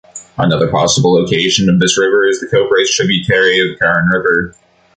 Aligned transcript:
Another 0.35 0.67
possible 0.67 1.13
location 1.13 1.69
of 1.69 1.79
this 1.79 1.95
river 1.95 2.25
is 2.27 2.39
the 2.39 2.47
Coprates 2.47 2.91
tributary 2.95 3.59
of 3.59 3.67
the 3.69 3.77
Karun 3.85 4.07
River. 4.11 4.55